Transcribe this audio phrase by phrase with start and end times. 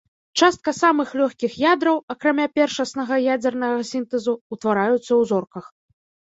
[0.41, 5.65] Частка самых лёгкіх ядраў, акрамя першаснага ядзернага сінтэзу, ўтвараюцца ў зорках.